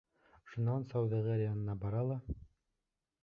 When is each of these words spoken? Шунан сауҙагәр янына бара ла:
Шунан 0.53 0.85
сауҙагәр 0.93 1.43
янына 1.43 1.77
бара 1.83 2.01
ла: 2.13 2.17